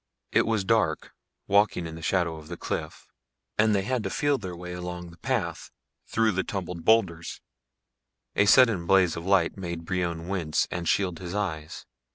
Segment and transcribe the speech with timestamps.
[0.31, 1.11] It was dark
[1.45, 3.05] walking in the shadow of the cliff
[3.59, 5.69] and they had to feel their way along a path
[6.07, 7.39] through the tumbled boulders.
[8.35, 11.85] A sudden blaze of light made Brion wince and shield his eyes.